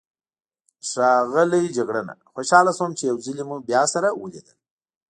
ښاغلی 0.89 1.63
جګړنه، 1.77 2.13
خوشحاله 2.33 2.71
شوم 2.77 2.91
چې 2.97 3.03
یو 3.09 3.17
ځلي 3.25 3.43
مو 3.49 3.57
بیا 3.69 3.81
سره 3.93 4.07
ولیدل. 4.21 4.57